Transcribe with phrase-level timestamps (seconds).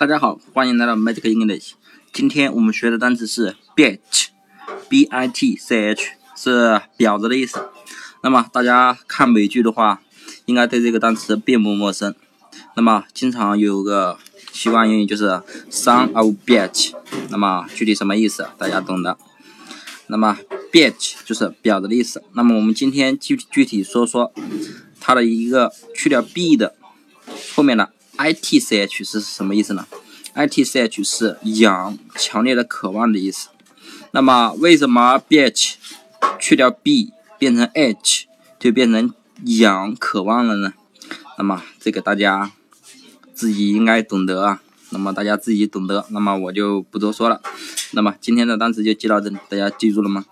[0.00, 1.72] 大家好，欢迎来到 Magic English。
[2.10, 6.02] 今天我们学的单词是 bitch，b i t c h，
[6.34, 7.68] 是婊子的意思。
[8.22, 10.00] 那么大家看美剧的话，
[10.46, 12.14] 应该对这个单词并不陌生。
[12.76, 14.16] 那么经常有个
[14.50, 16.94] 习惯用语就是 son of bitch。
[17.28, 19.18] 那么具体什么意思，大家懂的。
[20.06, 20.38] 那么
[20.72, 22.24] bitch 就是婊子的意思。
[22.32, 24.32] 那么我们今天具具体说说
[24.98, 26.74] 它的一个去掉 b 的
[27.54, 29.86] 后面的 i t c h 是什么意思呢
[30.34, 33.48] ？i t c h 是痒、强烈的渴望的意思。
[34.10, 35.76] 那么为什么 bitch
[36.38, 38.26] 去掉 b 变成 h
[38.58, 39.14] 就变成
[39.44, 40.74] 痒、渴望了呢？
[41.38, 42.52] 那么这个大家
[43.32, 44.60] 自己应该懂得啊。
[44.90, 47.40] 那么大家自己懂得，那么我就不多说了。
[47.92, 50.26] 那么今天的单词就记到这里，大家记住了吗？